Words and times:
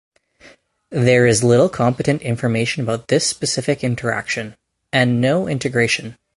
There 0.89 1.27
is 1.27 1.43
little 1.43 1.69
competent 1.69 2.23
information 2.23 2.81
about 2.81 3.07
this 3.09 3.27
specific 3.27 3.83
interaction, 3.83 4.55
and 4.91 5.21
no 5.21 5.47
integration. 5.47 6.17